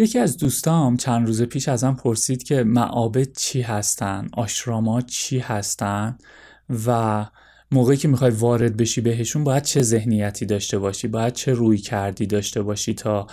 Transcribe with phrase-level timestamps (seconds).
[0.00, 6.18] یکی از دوستام چند روز پیش ازم پرسید که معابد چی هستن؟ آشراما چی هستن؟
[6.86, 7.26] و
[7.70, 12.26] موقعی که می‌خوای وارد بشی بهشون باید چه ذهنیتی داشته باشی؟ باید چه روی کردی
[12.26, 13.26] داشته باشی تا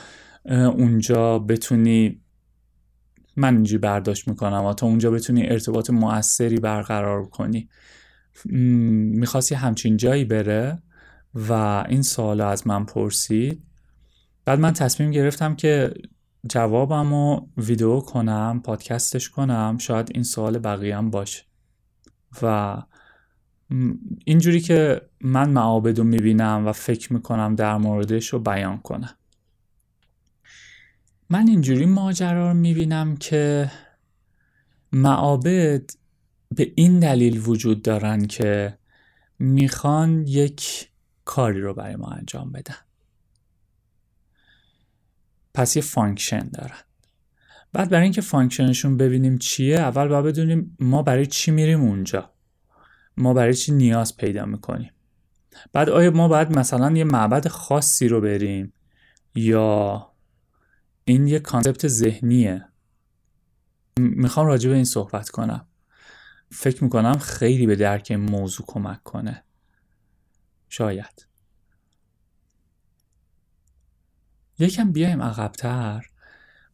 [0.49, 2.21] اونجا بتونی
[3.35, 7.69] من اینجوری برداشت می‌کنم و تا اونجا بتونی ارتباط موثری برقرار کنی.
[8.45, 10.83] می‌خواستی همچین جایی بره؟
[11.35, 11.53] و
[11.89, 13.63] این سوال از من پرسید.
[14.45, 15.93] بعد من تصمیم گرفتم که
[16.49, 21.43] جوابم رو ویدیو کنم پادکستش کنم شاید این سوال بقیه هم باشه.
[22.41, 22.77] و
[24.25, 29.17] اینجوری که من معابد رو می‌بینم و فکر می‌کنم در موردش رو بیان کنم.
[31.29, 33.71] من اینجوری ماجرا رو می‌بینم که
[34.91, 35.91] معابد
[36.55, 38.77] به این دلیل وجود دارن که
[39.39, 40.89] می‌خوان یک
[41.25, 42.86] کاری رو برای ما انجام بدن.
[45.57, 46.77] پس یه function دارن.
[47.73, 52.33] بعد برای اینکه function شون ببینیم چیه اول باید بدونیم ما برای چی میریم اونجا.
[53.17, 54.91] ما برای چی نیاز پیدا می‌کنیم.
[55.73, 58.73] بعد آیا ما باید مثلا یه معبد خاصی رو بریم
[59.35, 60.07] یا
[61.05, 62.65] این یه concept ذهنیه؟
[63.99, 65.67] می‌خوام راجع به این صحبت کنم.
[66.51, 69.43] فکر می‌کنم خیلی به درک این موضوع کمک کنه.
[70.69, 71.27] شاید.
[74.59, 76.05] یکم بیایم عقبتر.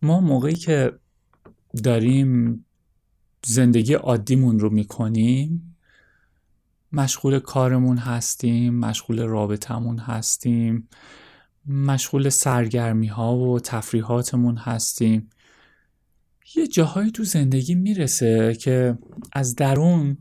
[0.02, 0.92] ما موقعی که
[1.84, 2.66] داریم
[3.46, 5.76] زندگی عادیمون رو می‌کنیم
[6.92, 10.88] مشغول کارمون هستیم مشغول رابطمون هستیم
[11.68, 15.30] مشغول سرگرمی ها و تفریحاتمون هستیم.
[16.56, 18.98] یه جاهایی تو زندگی می‌رسه که
[19.34, 20.18] از درون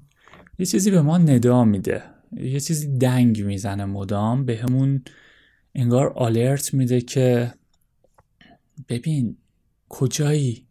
[0.58, 2.02] یه چیزی به ما ندا میده
[2.32, 5.02] یه چیزی دنگ می‌زنه مدام به همون
[5.74, 7.54] انگار آلرت میده که
[8.88, 9.36] ببین
[9.88, 10.66] کجایی؟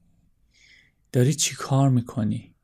[1.12, 2.56] داری چی کار می‌کنی؟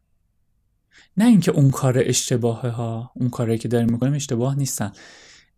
[1.17, 4.92] نه اینکه اون کار اشتباهه ها اون کاری که داریم می‌کنیم اشتباه نیستن.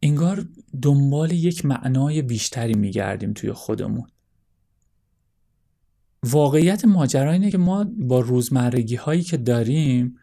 [0.02, 0.46] انگار
[0.82, 4.08] دنبال یک معنای بیشتری میگردیم توی خودمون.
[6.24, 10.18] واقعیت ماجرا اینه که ما با روزمرگی هایی که داریم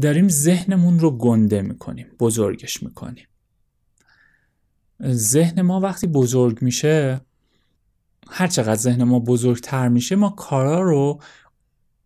[0.00, 3.26] داریم ذهنمون رو گنده می‌کنیم بزرگش می‌کنیم.
[5.04, 7.20] ذهن ما وقتی بزرگ میشه
[8.30, 11.20] هر چقدر ذهن ما بزرگتر میشه ما کارا رو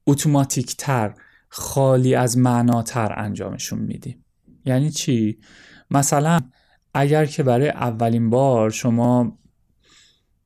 [0.07, 1.15] اتوماتیکتر
[1.49, 4.25] خالی از معناتر انجامشون میدیم
[4.65, 5.39] یعنی چی؟
[5.91, 6.41] مثلا
[6.95, 9.39] اگر که برای اولین بار شما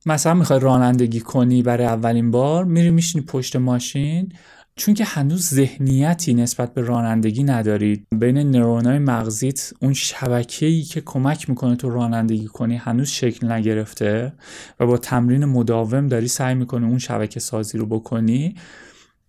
[0.05, 4.33] مثلا می‌خوای رانندگی کنی برای اولین بار میری میشینی پشت ماشین
[4.77, 11.49] چون که هنوز ذهنیتی نسبت به رانندگی ندارید بین نرونای مغزیت اون شبکه‌ای که کمک
[11.49, 14.33] می‌کنه تو رانندگی کنی هنوز شکل نگرفته
[14.79, 18.55] و با تمرین مداوم داری سعی می‌کنی اون شبکه سازی رو بکنی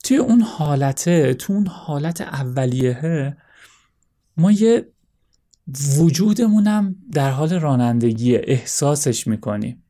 [0.05, 3.37] توی اون حالته تو اون حالت اولیه
[4.37, 4.87] ما یه
[5.99, 9.86] وجودمونم در حال رانندگی احساسش می‌کنیم.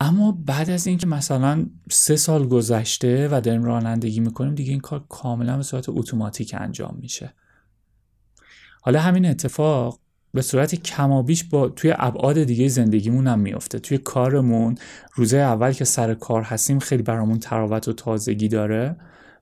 [0.00, 5.04] اما بعد از اینکه مثلا سه سال گذشته و داریم رانندگی می‌کنیم دیگه این کار
[5.08, 7.34] کاملا به صورت اتوماتیک انجام میشه.
[8.82, 10.00] حالا همین اتفاق
[10.34, 14.74] به صورت کمابیش با توی ابعاد دیگه زندگیمون هم میفته توی کارمون
[15.14, 18.96] روزه اول که سر کار هستیم خیلی برامون تراوت و تازگی داره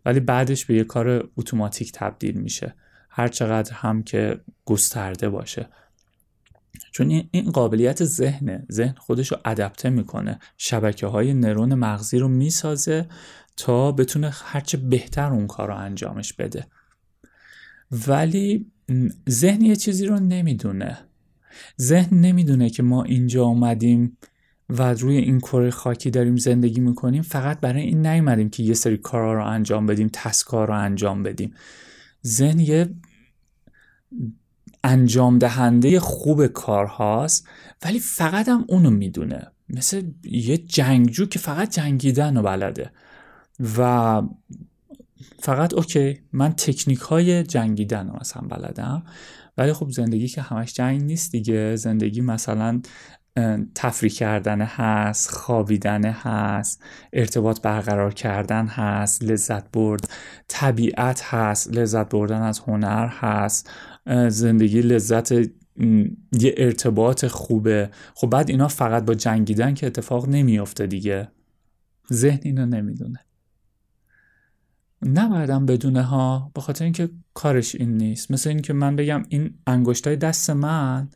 [0.04, 2.75] ولی بعدش به یه کار اتوماتیک تبدیل میشه.
[3.10, 5.69] هر چقدر هم که گسترده باشه.
[6.98, 8.66] چون این قابلیت ذهنه.
[8.72, 10.38] ذهن خودش رو ادپته می‌کنه.
[10.56, 13.06] شبکه های نرون مغزی رو می‌سازه
[13.56, 16.66] تا بتونه هرچه بهتر اون کار رو انجامش بده.
[18.08, 18.66] ولی
[19.31, 20.98] ذهن یه چیزی رو نمی‌دونه.
[21.81, 24.19] ذهن نمی‌دونه که ما اینجا اومدیم
[24.69, 27.22] و روی این کره خاکی داریم زندگی می‌کنیم.
[27.22, 31.54] فقط برای این نیومدیم که یه سری کارا رو انجام بدیم تسکار رو انجام بدیم.
[32.26, 32.91] ذهن یه
[34.88, 37.49] انجام دهنده خوب کارهاست
[37.84, 39.47] ولی فقط هم اونو می‌دونه.
[39.69, 42.90] مثل یه جنگجو که فقط جنگیدن رو بلده.
[43.79, 44.23] و
[45.40, 49.02] فقط اوکی من تکنیک های جنگیدن رو مثلا بلدم
[49.58, 51.76] ولی خب زندگی که همش جنگ نیست دیگه.
[51.76, 52.81] زندگی مثلا
[53.75, 56.82] تفریح کردن هست خوابیدن هست
[57.12, 60.11] ارتباط برقرار کردن هست لذت برد
[60.49, 63.70] طبیعت هست لذت بردن از هنر هست.
[64.28, 65.32] زندگی لذت
[66.32, 67.90] یه ارتباط خوبه.
[68.14, 71.28] خب بعد اینا فقط با جنگیدن که اتفاق نمیافته دیگه.
[72.12, 73.19] ذهن اینو نمی‌دونه.
[75.02, 78.31] نبایدم بدونه ها به خاطر اینکه کارش این نیست.
[78.31, 81.08] مثل اینکه من بگم این انگشتای دست من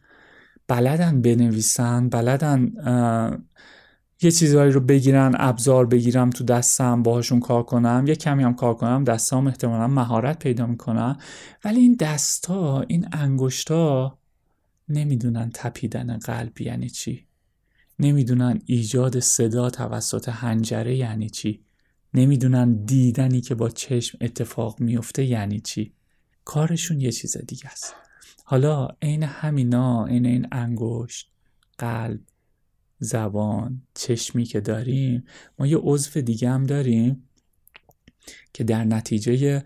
[0.68, 2.72] بلدن بنویسن بلدن
[4.22, 8.74] یه چیزهایی رو بگیرن ابزار بگیرم تو دستم باهاشون کار کنم یه کمی هم کار
[8.74, 11.18] کنم دستام احتمالا مهارت پیدا می‌کنم
[11.64, 14.18] ولی این دستا این انگشتا
[14.88, 17.26] نمی‌دونن تپیدن قلب یعنی چی.
[17.98, 21.64] نمی‌دونن ایجاد صدا توسط هنجره یعنی چی.
[22.14, 25.94] نمی‌دونن دیدنی که با چشم اتفاق میفته یعنی چی.
[26.44, 27.94] کارشون یه چیز دیگه است.
[28.44, 31.30] حالا عین همینا عین این انگشت
[31.78, 32.20] قلب
[33.02, 35.24] زبان چشمی که داریم
[35.58, 37.28] ما یه عضو دیگه هم داریم
[38.52, 39.64] که در نتیجه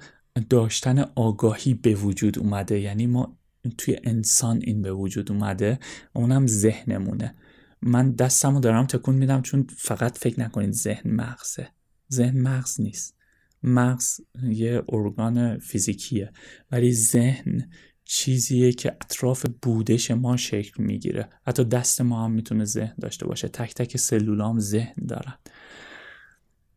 [0.50, 2.80] داشتن آگاهی به وجود اومده.
[2.80, 3.38] یعنی ما
[3.78, 5.78] توی انسان این به وجود اومده
[6.12, 7.34] اونم ذهنمونه.
[7.82, 11.68] من دستمو دارم تکون میدم چون فقط فکر نکنید ذهن مغزه.
[12.12, 13.16] ذهن مغز نیست.
[13.62, 16.32] مغز یه ارگان فیزیکیه.
[16.72, 17.70] ولی ذهن
[18.08, 21.28] چیزیه که اطراف بودش ما شکل می‌گیره.
[21.46, 23.48] حتی دست ما هم می‌تونه ذهن داشته باشه.
[23.48, 25.34] تک تک سلولام ذهن دارن.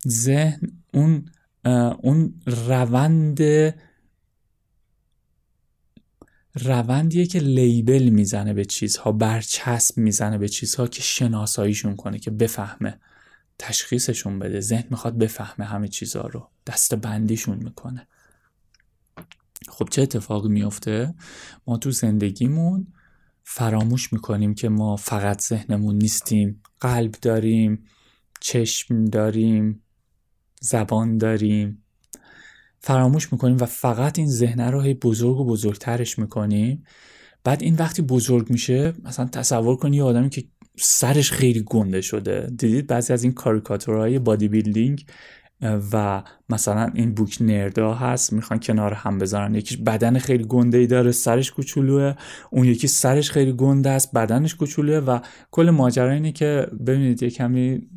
[0.08, 0.60] ذهن
[0.94, 1.26] اون
[2.02, 3.40] اون روند
[6.56, 13.00] روندیه که لیبل می‌زنه به چیزها برچسب می‌زنه به چیزها که شناساییشون کنه که بفهمه
[13.60, 14.60] تشخیصشون بده.
[14.60, 16.50] ذهن می‌خواد بفهمه همه چیزها رو.
[16.68, 18.08] دست بندیشون می‌کنه.
[19.68, 21.14] خب چه اتفاقی میفته
[21.68, 22.88] ما تو زندگیمون
[23.44, 26.62] فراموش می‌کنیم که ما فقط ذهنمون نیستیم.
[26.80, 27.86] قلب داریم
[28.40, 29.84] چشم داریم
[30.62, 31.84] زبان داریم.
[32.80, 36.84] فراموش می‌کنیم و فقط این ذهنه رو هی بزرگ و بزرگترش می‌کنیم.
[37.44, 40.44] بعد این وقتی بزرگ میشه مثلا تصور کنی یه آدمی که
[40.78, 42.50] سرش خیلی گنده شده.
[42.58, 45.06] دیدید بعضی از این کاریکاتورهای بادی بیلدینگ
[45.62, 49.56] و مثلا این بوک نردا هست می‌خوان کنار هم بذارن.
[49.56, 52.14] یکیش بدن خیلی گنده ای داره سرش کوچولوه.
[52.52, 55.20] اون یکی سرش خیلی گنده است بدنش کوچولوه و
[55.52, 57.88] کل ماجرا اینه که ببینید یه کمی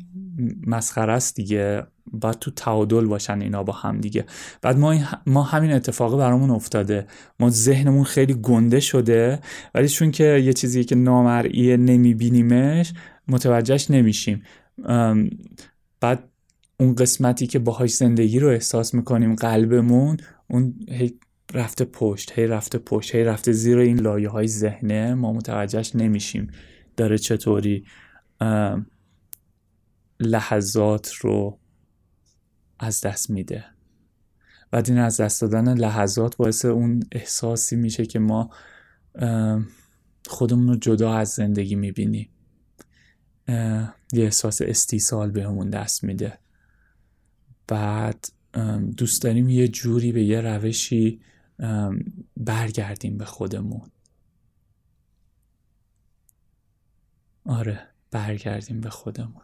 [0.67, 1.83] مسخره است دیگه.
[2.11, 4.25] باید تو تعادل باشن اینا با هم دیگه.
[4.61, 4.95] بعد ما,
[5.27, 7.07] ما همین اتفاق برامون افتاده.
[7.39, 9.39] ما ذهنمون خیلی گنده شده
[9.75, 12.93] ولی چون که یه چیزی که نامرئیه نمیبینیمش
[13.27, 14.43] متوجهش نمیشیم.
[15.99, 16.29] بعد
[16.79, 20.17] اون قسمتی که باهاش زندگی رو احساس می‌کنیم قلبمون
[20.47, 21.19] اون هی
[21.53, 25.13] رفته پشت هی رفته پشت هی رفته زیر این لایه های ذهنه.
[25.13, 26.51] ما متوجهش نمیشیم
[26.97, 27.85] داره چطوری
[30.19, 31.59] لحظات رو
[32.79, 33.65] از دست میده.
[34.71, 38.49] بعد این از دست دادن لحظات باعث اون احساسی میشه که ما
[40.27, 42.29] خودمون رو جدا از زندگی می‌بینیم.
[44.13, 46.39] یه احساس استیصال بهمون دست میده.
[47.67, 48.27] بعد
[48.97, 51.21] دوست داریم یه جوری به یه روشی
[52.37, 53.91] برگردیم به خودمون.
[57.45, 59.41] آره برگردیم به خودمون.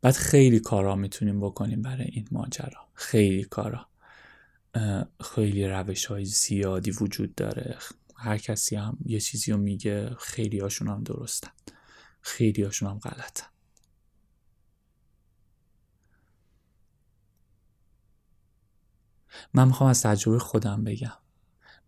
[0.00, 2.88] بعد خیلی کارا می‌تونیم بکنیم برای این ماجرا.
[2.94, 3.86] خیلی کارا.
[5.34, 7.76] خیلی روش های زیادی وجود داره.
[8.16, 11.50] هر کسی هم یه چیزی رو میگه خیلی هاشون هم درستن.
[12.20, 13.46] خیلی هاشون هم غلطن.
[19.54, 21.12] من می‌خوام از تجربه خودم بگم.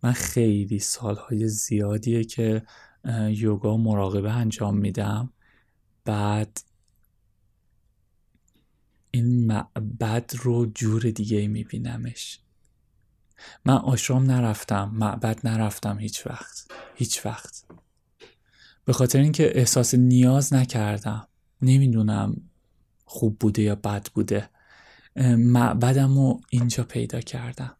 [0.03, 2.63] من خیلی سالهای زیادیه که
[3.29, 5.33] یوگا مراقبه انجام میدم.
[6.05, 6.61] بعد
[9.11, 12.39] این معبد رو جور دیگه میبینمش.
[13.65, 17.65] من آشرام نرفتم معبد نرفتم هیچ وقت هیچ وقت.
[18.85, 21.27] به خاطر اینکه احساس نیاز نکردم.
[21.61, 22.41] نمی‌دونم
[23.05, 24.49] خوب بوده یا بد بوده.
[25.27, 27.75] معبدم رو اینجا پیدا کردم.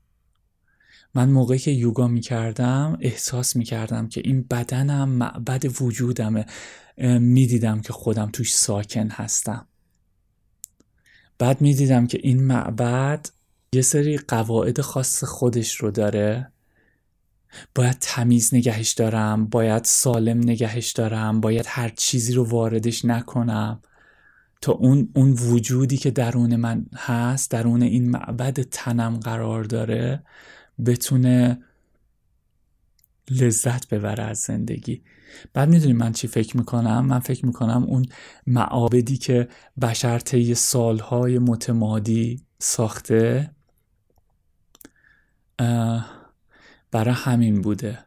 [1.13, 6.45] من موقعی که یوگا می کردم احساس می کردم که این بدنم معبد وجودمه.
[7.19, 9.67] می دیدم که خودم توش ساکن هستم.
[11.37, 13.29] بعد می دیدم که این معبد
[13.73, 16.51] یه سری قواعد خاص خودش رو داره.
[17.75, 23.81] باید تمیز نگهش دارم باید سالم نگهش دارم باید هر چیزی رو واردش نکنم.
[24.61, 30.23] تا اون, اون وجودی که درون من هست درون این معبد تنم قرار داره
[30.85, 31.63] بتونه
[33.31, 35.03] لذت ببره از زندگی.
[35.53, 38.05] بعد می‌دونی من چی فکر می‌کنم؟ من فکر می‌کنم اون
[38.47, 39.47] معابدی که
[39.81, 43.51] بشر طی سالهای متمادی ساخته
[46.91, 47.99] برای همین بوده.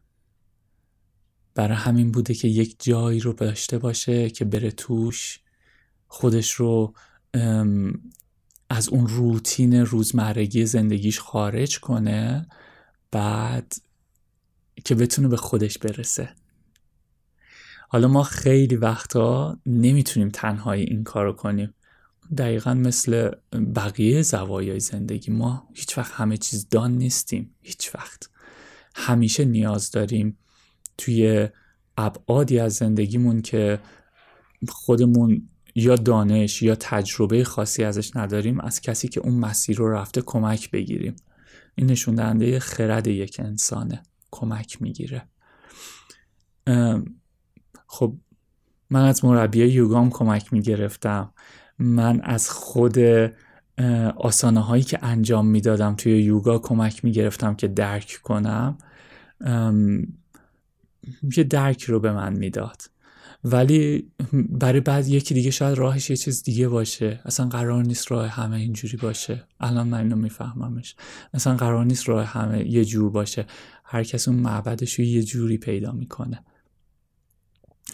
[1.55, 5.42] برای همین بوده که یک جایی رو داشته باشه که بره توش.
[6.13, 6.95] خودش رو
[8.71, 12.47] از اون روتین روزمرگی زندگیش خارج کنه
[13.11, 13.75] بعد
[14.85, 16.29] که بتونه به خودش برسه.
[17.89, 21.75] حالا ما خیلی وقتا نمی‌تونیم تنهایی این کارو کنیم.
[22.39, 23.31] دقیقا مثل
[23.77, 28.31] بقیه زوایای زندگی ما هیچ وقت همه چیز دان نیستیم هیچ وقت
[28.95, 30.39] همیشه نیاز داریم
[30.99, 31.49] توی
[31.97, 33.81] ابعادی از زندگیمون که
[34.69, 40.23] خودمون یا دانش یا تجربه خاصی ازش نداریم از کسی که اون مسیر رو رفته
[40.23, 41.17] کمک بگیریم.
[41.75, 44.03] این نشون دهنده خرد یک انسانه.
[44.31, 45.23] کمک می‌گیره.
[47.87, 48.17] خب
[48.91, 51.33] من از مربی یوگام کمک می‌گرفتم.
[51.79, 52.99] من از خود
[54.17, 58.79] آسانه هایی که انجام می‌دادم توی یوگا کمک می‌گرفتم که درک کنم.
[61.37, 62.92] یه درک رو به من می‌داد.
[63.45, 67.21] ولی برای بعد یکی دیگه شاید راهش یه چیز دیگه باشه.
[67.25, 69.45] اصلا قرار نیست راه همه اینجوری باشه.
[69.61, 70.97] الان من اینو میفهممش.
[71.35, 73.47] اصلا قرار نیست راه همه یه جور باشه.
[73.85, 76.45] هر کس اون معبدش رو یه جوری پیدا می‌کنه.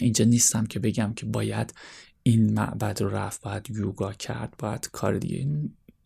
[0.00, 1.74] اینجا نیستم که بگم که باید
[2.22, 5.48] این معبد رو رفت باید یوگا کرد باید کار دیگه.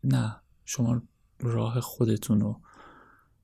[0.05, 0.37] نه.
[0.65, 1.03] شما
[1.41, 2.61] راه خودتون رو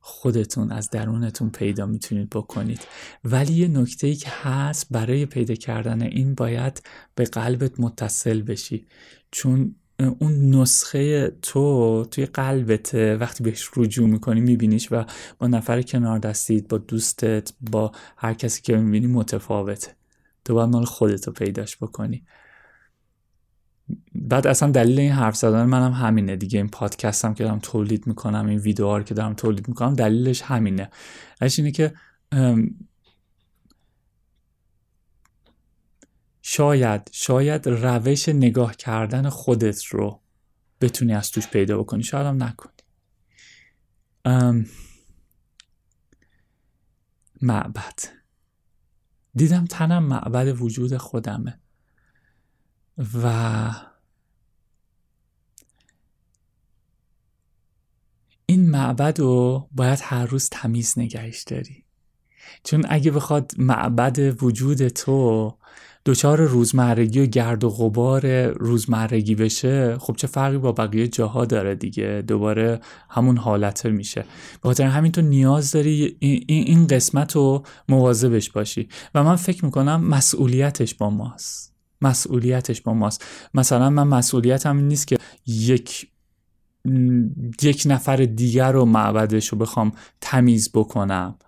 [0.00, 2.80] خودتون از درونتون پیدا می‌تونید بکنید.
[3.24, 6.82] ولی یه نکته ای که هست برای پیدا کردن این باید
[7.14, 8.86] به قلبت متصل بشی.
[9.30, 9.74] چون
[10.18, 15.04] اون نسخه تو توی قلبت وقتی بهش رجوع می‌کنی میبینیش و
[15.38, 19.96] با نفر کنار دستید با دوستت با هر کسی که می‌بینی متفاوته.
[20.44, 22.24] تو باید مال خودتو پیداش بکنی.
[24.14, 26.58] بعد اصلا دلیل این حرف زدن منم همینه دیگه.
[26.58, 30.90] این پادکستم که دارم تولید می‌کنم این ویدیوها که دارم تولید می‌کنم دلیلش همینه.
[31.40, 31.94] اش اینه که
[36.42, 40.20] شاید شاید روش نگاه کردن خودت رو
[40.80, 42.02] بتونی از توش پیدا بکنی.
[42.02, 42.72] شاید هم نکنی.
[47.42, 47.98] معبد.
[49.34, 51.60] دیدم تنم معبد وجود خودمه.
[52.98, 53.70] و
[58.46, 61.84] این معبد رو باید هر روز تمیز نگهش داری.
[62.64, 65.54] چون اگه بخواد معبد وجود تو
[66.06, 71.74] دچار روزمرگی و گرد و غبار روزمرگی بشه خب چه فرقی با بقیه جاها داره
[71.74, 74.24] دیگه؟ دوباره همون حالت میشه.
[74.62, 78.88] به همین تو نیاز داری این قسمت رو مواظبش باشی.
[79.14, 81.77] و من فکر می‌کنم مسئولیتش با ماست.
[82.00, 83.24] مسئولیتش با ماست.
[83.54, 86.08] مثلا من مسئولیتم نیست که یک
[87.62, 91.38] یک نفر دیگر رو معبدش رو بخوام تمیز بکنم.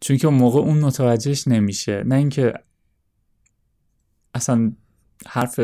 [0.00, 2.02] چون که موقع اون متوجهش نمیشه.
[2.06, 2.52] نه اینکه
[4.34, 4.72] اصلا
[5.26, 5.60] حرف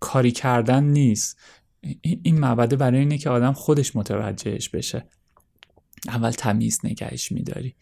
[0.00, 1.38] کاری کردن نیست.
[2.00, 5.06] این معبده برای اینه که آدم خودش متوجهش بشه.
[6.08, 7.74] اول تمیز نگهش میداری.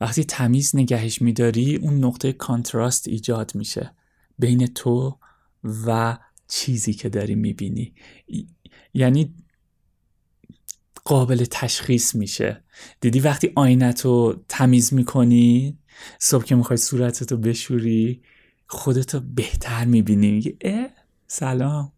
[0.00, 3.94] وقتی تمیز نگهش میداری اون نقطه کانتراست ایجاد میشه.
[4.38, 5.18] بین تو
[5.86, 7.94] و چیزی که داری می‌بینی.
[8.94, 9.34] یعنی
[11.04, 12.64] قابل تشخیص میشه.
[13.00, 15.78] دیدی وقتی آینت رو تمیز می‌کنی
[16.18, 18.22] صبح که می‌خوای صورتتو بشوری
[18.66, 20.30] خودتو بهتر می‌بینی.
[20.30, 20.88] میگه اه
[21.26, 21.92] سلام.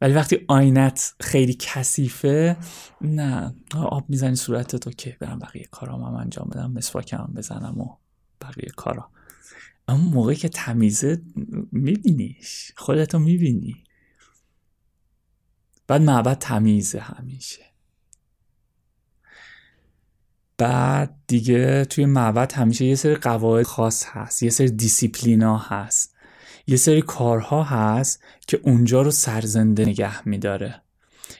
[0.00, 2.56] ولی وقتی آینت خیلی کثیفه
[3.00, 7.96] نه آب می‌زنی صورتتو که برم بقیه کارام هم انجام بدم مسواکم بزنم و
[8.40, 9.10] بقیه کارا.
[9.88, 11.22] اما موقعی که تمیزه
[11.72, 13.84] میبینیش خودتو می‌بینی.
[15.86, 17.62] بعد معبد تمیزه همیشه.
[20.58, 26.16] بعد دیگه توی معبد همیشه یه سری قواعد خاص هست یه سری دیسیپلینا هست
[26.66, 30.82] یه سری کارها هست که اونجا رو سرزنده نگه میداره.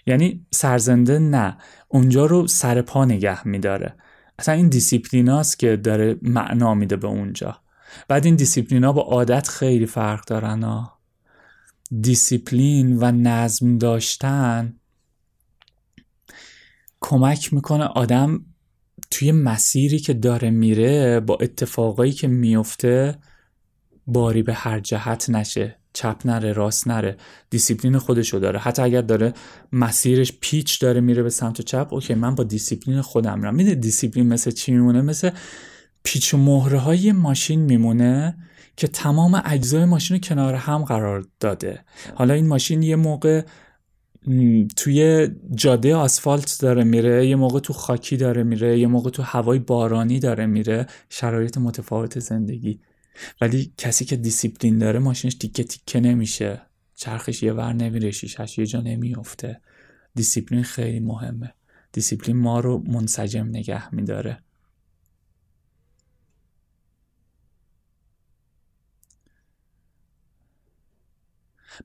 [0.06, 3.96] یعنی سرزنده نه اونجا رو سر پا نگه میداره.
[4.38, 7.60] اصلا این دیسیپلیناست که داره معنا میده به اونجا.
[8.08, 10.98] بعد این دیسیپلینا با عادت خیلی فرق دارن ها
[12.00, 14.74] دیسیپلین و نظم داشتن
[17.00, 18.44] کمک می‌کنه آدم
[19.10, 23.18] توی مسیری که داره میره با اتفاقایی که میفته
[24.06, 27.16] باری به هر جهت نشه چپ نره راست نره.
[27.50, 28.58] دیسیپلین خودشو داره.
[28.58, 29.34] حتی اگر داره
[29.72, 33.54] مسیرش پیچ داره میره به سمت چپ okay من با دیسیپلین خودم رم.
[33.54, 35.30] میده دیسیپلین مثل چی میمونه؟ مثل
[36.06, 38.36] پیچ و مهره های ماشین میمونه
[38.76, 41.84] که تمام اجزای ماشین رو کنار هم قرار داده.
[42.14, 43.42] حالا این ماشین یه موقع
[44.76, 49.58] توی جاده آسفالت داره میره یه موقع تو خاکی داره میره یه موقع تو هوای
[49.58, 52.80] بارانی داره میره شرایط متفاوت زندگی.
[53.40, 56.62] ولی کسی که دیسیپلین داره ماشینش تیکه تیکه نمیشه.
[56.94, 59.60] چرخش یه ور نمیره شیشش یه جا نمیفته
[60.14, 61.54] دیسیپلین خیلی مهمه.
[61.92, 64.45] دیسیپلین ما رو منسجم نگه میداره.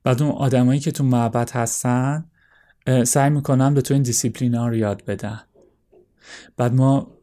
[0.02, 2.24] بعد اون آدمایی که تو معبد هستن
[3.04, 5.40] سعی می‌کنن به تو این دیسیپلین ها رو یاد بدن
[6.56, 7.18] بعد ما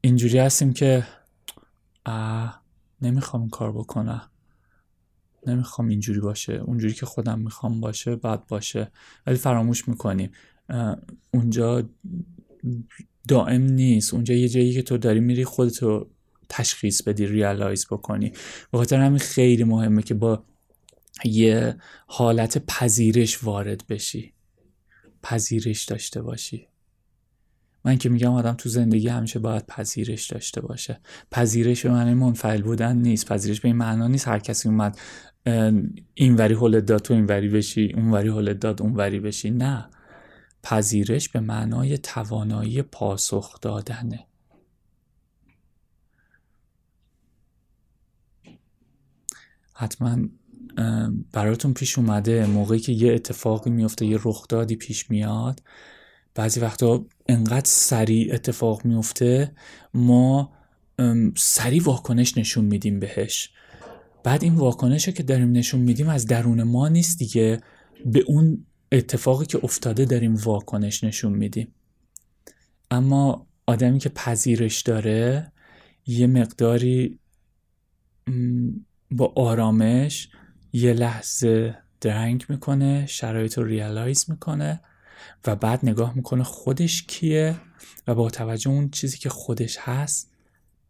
[0.00, 1.06] اینجوری هستیم که
[3.02, 4.28] نمی‌خوام کار بکنم.
[5.46, 6.52] نمی‌خوام اینجوری باشه.
[6.52, 8.90] اونجوری که خودم می‌خوام باشه بعد باشه.
[9.26, 10.30] ولی فراموش می‌کنیم.
[11.34, 11.88] اونجا
[13.28, 14.14] دائم نیست.
[14.14, 16.10] اونجا یه جایی که تو داری میری خودتو
[16.52, 18.32] تشخیص بدی ریالایز بکنی.
[18.70, 20.44] به خاطر همین خیلی مهمه که با
[21.24, 24.32] یه حالت پذیرش وارد بشی.
[25.22, 26.66] پذیرش داشته باشی.
[27.84, 31.00] من که میگم آدم تو زندگی همیشه باید پذیرش داشته باشه.
[31.30, 33.26] پذیرش به معنی منفعل بودن نیست.
[33.32, 34.98] پذیرش به این معنا نیست هر کسی اومد
[36.14, 39.50] این وری هولت داد تو این وری بشی اون وری هولت داد اون وری بشی.
[39.50, 39.88] نه.
[40.62, 44.26] پذیرش به معنای توانایی پاسخ دادنه.
[49.82, 50.18] حتما
[51.32, 55.62] براتون پیش اومده موقعی که یه اتفاقی میفته یه رخدادی پیش میاد.
[56.34, 59.52] بعضی وقتا انقدر سریع اتفاق میفته
[59.94, 60.52] ما
[61.36, 63.50] سریع واکنش نشون میدیم بهش.
[64.24, 67.60] بعد این واکنش که داریم نشون میدیم از درون ما نیست دیگه.
[68.06, 71.74] به اون اتفاقی که افتاده داریم واکنش نشون میدیم.
[72.90, 75.52] اما آدمی که پذیرش داره
[76.06, 77.18] یه مقداری
[79.12, 80.28] با آرامش
[80.72, 84.80] یه لحظه درنگ می‌کنه شرایط رو ریالایز می‌کنه
[85.46, 87.60] و بعد نگاه می‌کنه خودش کیه
[88.06, 90.30] و با توجه اون چیزی که خودش هست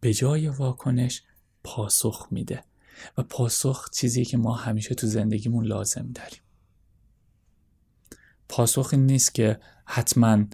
[0.00, 1.22] به جای واکنش
[1.64, 2.64] پاسخ میده.
[3.18, 6.40] و پاسخ چیزی که ما همیشه تو زندگیمون لازم داریم.
[8.48, 10.44] پاسخ این نیست که حتما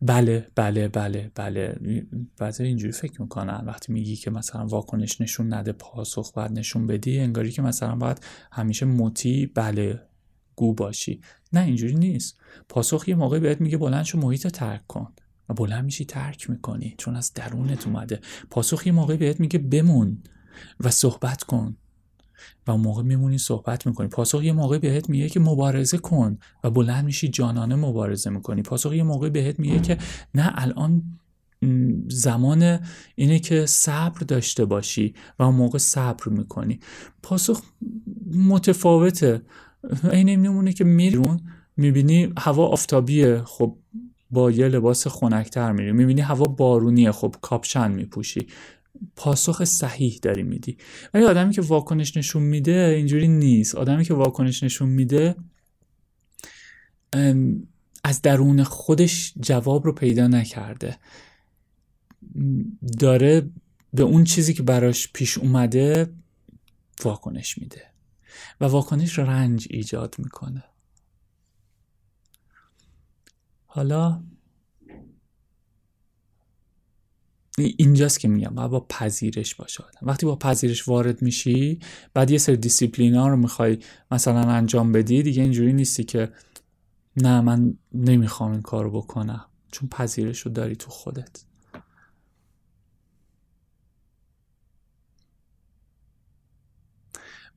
[0.00, 1.78] بله بله بله بله.
[2.38, 3.64] بعضی اینجوری فکر می‌کنن.
[3.66, 8.20] وقتی میگی که مثلا واکنش نشون نده پاسخ باید نشون بدی انگاری که مثلا باید
[8.52, 10.00] همیشه مطیع بله
[10.56, 11.20] گو باشی.
[11.52, 12.38] نه اینجوری نیست.
[12.68, 15.12] پاسخ یه موقعی بهت میگه بلند شو محیط ترک کن.
[15.48, 16.94] و بلند میشی ترک می‌کنی.
[16.98, 18.20] چون از درونت اومده.
[18.50, 20.22] پاسخ یه موقعی بهت میگه بمون
[20.80, 21.76] و صحبت کن.
[22.66, 24.08] و اون موقع میمونی صحبت می‌کنی.
[24.08, 28.62] پاسخ یه موقع بهت میگه که مبارزه کن و بلند میشی جانانه مبارزه می‌کنی.
[28.62, 29.98] پاسخ یه موقع بهت میگه که
[30.34, 31.02] نه الان
[32.08, 32.78] زمان
[33.14, 36.80] اینه که صبر داشته باشی و اون موقع صبر می‌کنی.
[37.22, 37.62] پاسخ
[38.34, 39.42] متفاوته.
[40.12, 41.40] این میمونه که میرون
[41.76, 43.42] می‌بینی هوا آفتابیه.
[43.44, 43.76] خب
[44.30, 45.92] با یه لباس خنکتر میری.
[45.92, 47.12] می‌بینی هوا بارونیه.
[47.12, 48.46] خب کاپشن میپوشی.
[49.16, 50.76] پاسخ صحیح داری میدی.
[51.14, 53.74] ولی آدمی که واکنش نشون میده اینجوری نیست.
[53.74, 55.36] آدمی که واکنش نشون میده
[58.04, 60.98] از درون خودش جواب رو پیدا نکرده.
[62.98, 63.50] داره
[63.94, 66.12] به اون چیزی که براش پیش اومده
[67.04, 67.82] واکنش میده.
[68.60, 70.64] و واکنش رنج ایجاد می‌کنه.
[73.66, 74.22] حالا
[77.58, 80.08] اینجاست که میگم باید با پذیرش باشه آدم.
[80.08, 81.78] وقتی با پذیرش وارد میشی
[82.14, 83.78] بعد یه سری دیسیپلین ها رو می‌خوای
[84.10, 86.32] مثلا انجام بدی دیگه اینجوری نیستی که
[87.16, 91.44] نه من نمی‌خوام این کار رو بکنم چون پذیرش رو داری تو خودت.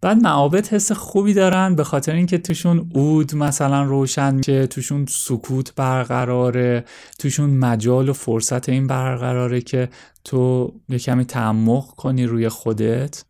[0.01, 5.75] بعد معابد حس خوبی دارن به خاطر اینکه توشون اود مثلا روشن میشه توشون سکوت
[5.75, 6.85] برقراره
[7.19, 9.89] توشون مجال و فرصت این برقراره که
[10.23, 13.25] تو یه کمی تعمق کنی روی خودت.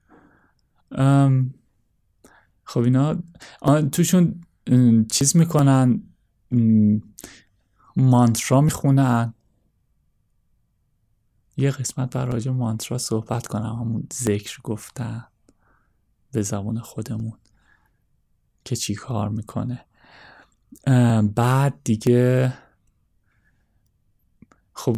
[2.63, 3.15] خب اینا
[3.91, 4.41] توشون
[5.11, 6.03] چیز می‌کنن
[7.95, 9.33] مانترا می‌خونن.
[11.57, 15.23] یه قسمت بر راجع مانترا صحبت کنم همون ذکر گفتن.
[16.35, 17.33] به زبان خودمون
[18.65, 19.85] که چی کار می‌کنه.
[21.35, 22.53] بعد دیگه
[24.73, 24.97] خب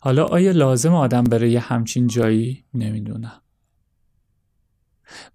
[0.00, 3.42] حالا آیا لازم آدم بره یه همچین جایی؟ نمی‌دونم.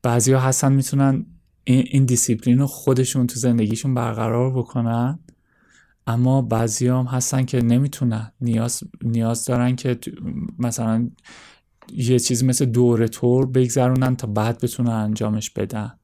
[0.01, 1.25] بعضی ها هستن می‌تونن
[1.63, 5.19] این دیسیپلین رو خودشون تو زندگیشون برقرار بکنن
[6.07, 8.31] اما بعضی هم هستن که نمی‌تونن.
[8.41, 9.99] نیاز, نیاز دارن که
[10.59, 11.09] مثلا
[11.93, 15.99] یه چیزی مثل دوره تور بگذرونن تا بعد بتونن انجامش بدن.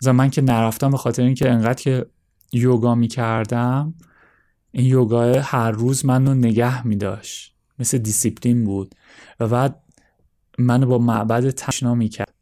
[0.00, 2.06] از من که نرفتم به خاطر اینکه انقدر که
[2.52, 3.94] یوگا می‌کردم
[4.70, 7.54] این یوگا هر روز منو نگه میداشت.
[7.78, 8.94] مثل دیسیپلین بود.
[9.40, 9.82] و بعد
[10.58, 12.34] منو با معبد تشنا می‌کرد.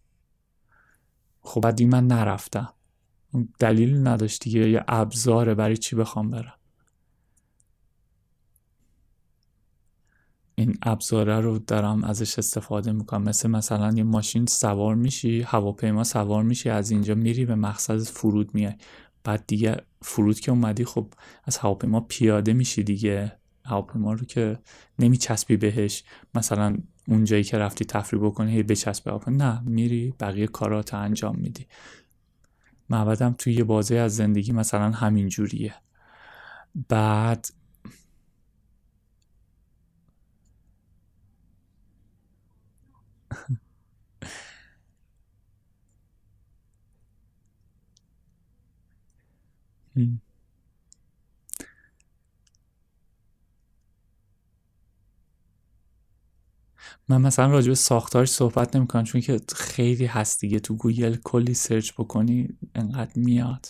[1.40, 2.72] خب بعد این من نرفتم.
[3.59, 4.70] دلیل نداشت دیگه.
[4.70, 6.55] یه ابزاره برای چی بخوام برم.
[10.59, 13.23] این ابزاره رو دارم ازش استفاده می‌کنم.
[13.23, 18.55] مثل مثلا یه ماشین سوار میشی هواپیما سوار میشی از اینجا میری به مقصد فرود
[18.55, 18.75] میای.
[19.25, 21.14] بعد دیگه فرود که اومدی خب
[21.45, 23.38] از هواپیما پیاده میشی دیگه.
[23.64, 24.59] هواپیما رو که
[24.99, 26.05] نمیچسبی بهش.
[26.35, 26.77] مثلا
[27.09, 29.37] اونجایی که رفتی تفریح بکنی هی بچسبه هواپیما.
[29.37, 31.66] نه میری بقیه کارات انجام میدی.
[32.90, 35.75] معبدم توی یه بازه از زندگی مثلا همین جوریه.
[36.88, 37.47] بعد
[57.09, 60.61] من مثلا راجع به ساختارش صحبت نمی‌کنم چون که خیلی هست دیگه.
[60.61, 63.66] تو گوگل کلی سرچ بکنی انقدر میاد.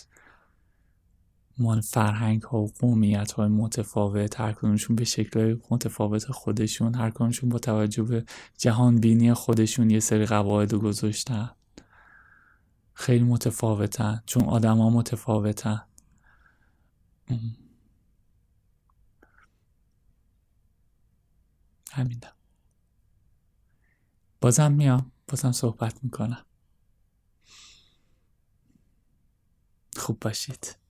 [1.59, 4.55] مال فرهنگ ها و قومیت های متفاوت هر
[4.95, 8.25] به شکل متفاوت خودشون هر کدومشون با توجه به
[8.57, 11.49] جهان بینی خودشون یه سری قواعد رو گذاشتن.
[12.93, 15.81] خیلی متفاوتن چون آدم ها متفاوتن
[21.91, 22.33] همینم
[24.41, 26.45] بازم میام بازم صحبت می‌کنم.
[29.97, 30.86] خوب باشید.